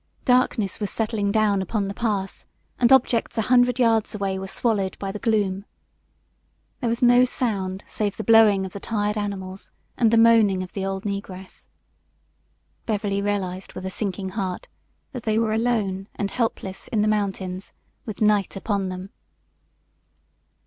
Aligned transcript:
Darkness 0.25 0.79
was 0.79 0.89
settling 0.89 1.31
down 1.31 1.61
upon 1.61 1.87
the 1.87 1.93
pass, 1.93 2.43
and 2.79 2.91
objects 2.91 3.37
a 3.37 3.43
hundred 3.43 3.77
yards 3.77 4.15
away 4.15 4.39
were 4.39 4.47
swallowed 4.47 4.97
by 4.97 5.11
the 5.11 5.19
gloom. 5.19 5.63
There 6.79 6.89
was 6.89 7.03
no 7.03 7.23
sound 7.23 7.83
save 7.85 8.17
the 8.17 8.23
blowing 8.23 8.65
of 8.65 8.73
the 8.73 8.79
tired 8.79 9.15
animals 9.15 9.69
and 9.97 10.09
the 10.09 10.17
moaning 10.17 10.63
of 10.63 10.73
the 10.73 10.83
old 10.83 11.03
negress. 11.03 11.67
Beverly 12.87 13.21
realized 13.21 13.73
with 13.73 13.85
a 13.85 13.91
sinking 13.91 14.29
heart 14.29 14.67
that 15.11 15.21
they 15.21 15.37
were 15.37 15.53
alone 15.53 16.07
and 16.15 16.31
helpless 16.31 16.87
in 16.87 17.03
the 17.03 17.07
mountains 17.07 17.71
with 18.03 18.21
night 18.23 18.55
upon 18.55 18.89
them. 18.89 19.11